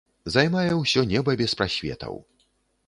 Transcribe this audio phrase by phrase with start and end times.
[0.35, 2.21] Займае ўсё неба без прасветаў.